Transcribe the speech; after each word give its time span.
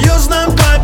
даешь 0.00 0.26
нам 0.28 0.54
по 0.54 0.78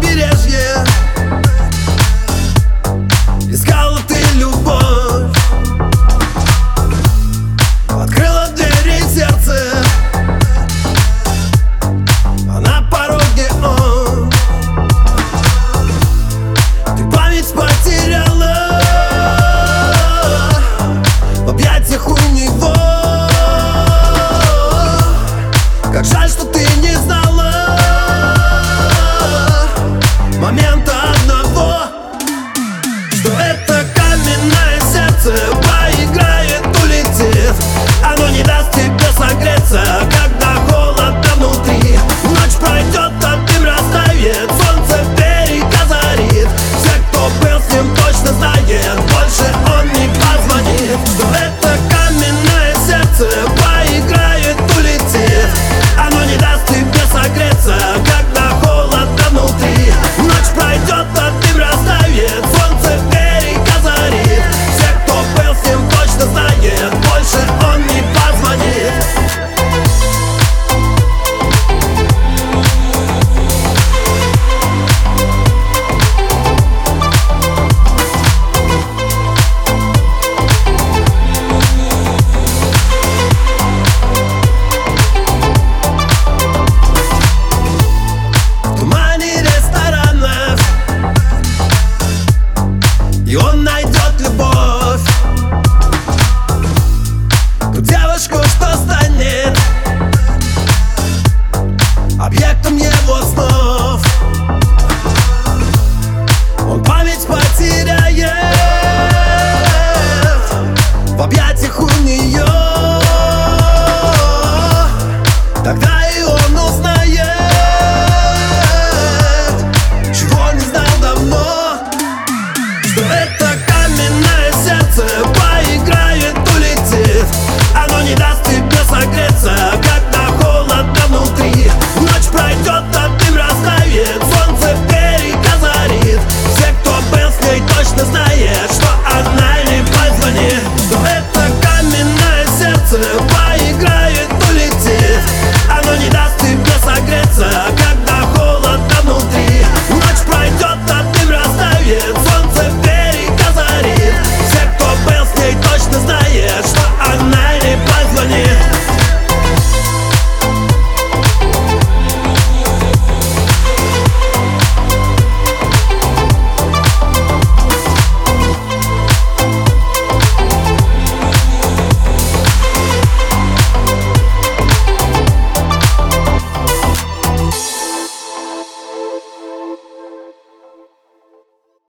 Yes, 138.54 138.78
but 138.78 138.87
I 139.04 139.33